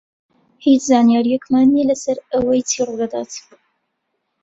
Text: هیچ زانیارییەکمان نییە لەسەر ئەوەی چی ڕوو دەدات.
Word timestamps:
هیچ 0.65 0.81
زانیارییەکمان 0.91 1.65
نییە 1.73 1.87
لەسەر 1.91 2.17
ئەوەی 2.31 2.65
چی 2.69 2.79
ڕوو 2.85 2.99
دەدات. 3.01 3.31